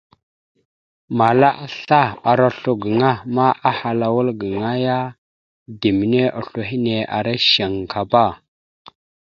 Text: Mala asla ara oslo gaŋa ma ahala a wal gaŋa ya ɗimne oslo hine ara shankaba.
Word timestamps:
Mala 1.17 1.49
asla 1.65 2.01
ara 2.29 2.43
oslo 2.51 2.73
gaŋa 2.81 3.11
ma 3.35 3.47
ahala 3.69 4.05
a 4.11 4.13
wal 4.15 4.29
gaŋa 4.41 4.71
ya 4.85 4.97
ɗimne 5.79 6.21
oslo 6.39 6.61
hine 6.69 6.95
ara 7.17 7.33
shankaba. 7.51 8.23